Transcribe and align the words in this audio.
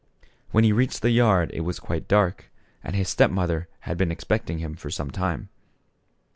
When 0.49 0.63
he 0.63 0.71
reached 0.73 1.03
the 1.03 1.11
yard 1.11 1.51
it 1.53 1.61
was 1.61 1.79
quite 1.79 2.07
dark 2.07 2.49
and 2.83 2.95
his 2.95 3.07
step 3.07 3.29
mother 3.29 3.67
had 3.81 3.99
been 3.99 4.11
ex 4.11 4.23
pecting 4.23 4.57
him 4.57 4.73
for 4.73 4.89
some 4.89 5.11
time. 5.11 5.49